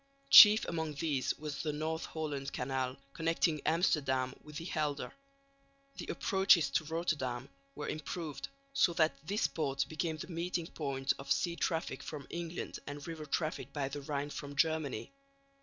Chief 0.31 0.65
among 0.65 0.95
these 0.95 1.37
was 1.37 1.61
the 1.61 1.71
North 1.71 2.05
Holland 2.05 2.51
Canal, 2.53 2.97
connecting 3.13 3.61
Amsterdam 3.67 4.33
with 4.41 4.55
the 4.55 4.65
Helder. 4.65 5.13
The 5.97 6.07
approaches 6.07 6.71
to 6.71 6.83
Rotterdam 6.85 7.49
were 7.75 7.87
improved, 7.87 8.47
so 8.73 8.93
that 8.93 9.13
this 9.27 9.45
port 9.45 9.85
became 9.87 10.17
the 10.17 10.25
meeting 10.25 10.65
point 10.65 11.13
of 11.19 11.31
sea 11.31 11.55
traffic 11.55 12.01
from 12.01 12.25
England 12.31 12.79
and 12.87 13.05
river 13.07 13.27
traffic 13.27 13.71
by 13.73 13.89
the 13.89 14.01
Rhine 14.01 14.31
from 14.31 14.55
Germany. 14.55 15.11